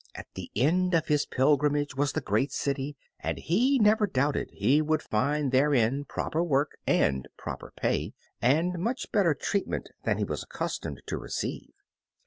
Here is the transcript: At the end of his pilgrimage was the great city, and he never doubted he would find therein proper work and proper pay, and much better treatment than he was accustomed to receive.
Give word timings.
At 0.15 0.25
the 0.33 0.49
end 0.55 0.95
of 0.95 1.09
his 1.09 1.27
pilgrimage 1.27 1.95
was 1.95 2.13
the 2.13 2.21
great 2.21 2.51
city, 2.51 2.97
and 3.19 3.37
he 3.37 3.77
never 3.77 4.07
doubted 4.07 4.49
he 4.51 4.81
would 4.81 5.03
find 5.03 5.51
therein 5.51 6.05
proper 6.05 6.43
work 6.43 6.79
and 6.87 7.27
proper 7.37 7.71
pay, 7.77 8.15
and 8.41 8.79
much 8.79 9.11
better 9.11 9.35
treatment 9.35 9.91
than 10.03 10.17
he 10.17 10.23
was 10.23 10.41
accustomed 10.41 11.03
to 11.05 11.17
receive. 11.19 11.73